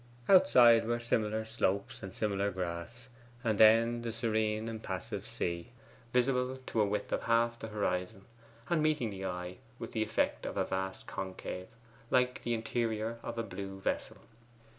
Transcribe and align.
Outside 0.27 0.87
were 0.87 0.99
similar 0.99 1.45
slopes 1.45 2.01
and 2.01 2.11
similar 2.11 2.49
grass; 2.49 3.07
and 3.43 3.59
then 3.59 4.01
the 4.01 4.11
serene 4.11 4.67
impassive 4.67 5.27
sea, 5.27 5.73
visible 6.11 6.57
to 6.57 6.81
a 6.81 6.85
width 6.87 7.11
of 7.13 7.21
half 7.25 7.59
the 7.59 7.67
horizon, 7.67 8.25
and 8.67 8.81
meeting 8.81 9.11
the 9.11 9.25
eye 9.27 9.57
with 9.77 9.91
the 9.91 10.01
effect 10.01 10.43
of 10.47 10.57
a 10.57 10.65
vast 10.65 11.05
concave, 11.05 11.67
like 12.09 12.41
the 12.41 12.55
interior 12.55 13.19
of 13.21 13.37
a 13.37 13.43
blue 13.43 13.79
vessel. 13.79 14.17